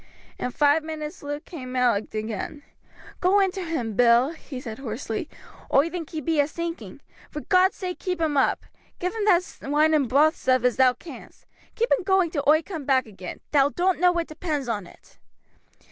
In 0.39 0.49
five 0.49 0.83
minutes 0.83 1.21
Luke 1.21 1.45
came 1.45 1.75
out 1.75 1.95
again. 2.11 2.63
"Go 3.19 3.39
in 3.39 3.51
to 3.51 3.63
him, 3.63 3.93
Bill," 3.95 4.31
he 4.31 4.59
said 4.59 4.79
hoarsely. 4.79 5.29
"Oi 5.71 5.91
think 5.91 6.09
he 6.09 6.21
be 6.21 6.39
a 6.39 6.47
sinking. 6.47 7.01
For 7.29 7.41
God's 7.41 7.75
sake 7.75 7.99
keep 7.99 8.19
him 8.19 8.35
up. 8.35 8.65
Give 8.97 9.13
him 9.13 9.25
that 9.25 9.47
wine 9.61 9.93
and 9.93 10.09
broath 10.09 10.33
stuff 10.35 10.63
as 10.63 10.77
thou 10.77 10.93
canst. 10.93 11.45
Keep 11.75 11.91
him 11.91 12.03
going 12.03 12.31
till 12.31 12.41
oi 12.47 12.63
coom 12.63 12.83
back 12.83 13.05
again; 13.05 13.41
thou 13.51 13.69
doan't 13.69 13.99
know 13.99 14.11
what 14.11 14.25
depends 14.25 14.67
on 14.67 14.87
it." 14.87 15.19